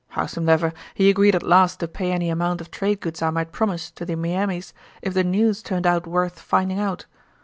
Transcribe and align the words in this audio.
Howsumdever, 0.15 0.73
he 0.95 1.11
agreed 1.11 1.35
at 1.35 1.43
last 1.43 1.79
to 1.79 1.87
pay 1.87 2.11
any 2.11 2.31
amount 2.31 2.59
of 2.59 2.71
trade 2.71 3.01
goods 3.01 3.21
I 3.21 3.29
might 3.29 3.51
promise 3.51 3.91
to 3.91 4.03
the 4.03 4.15
Miamis 4.15 4.73
if 5.03 5.13
the 5.13 5.23
news 5.23 5.61
turned 5.61 5.85
out 5.85 6.07
worth 6.07 6.39
finding 6.39 6.79
out. 6.79 7.05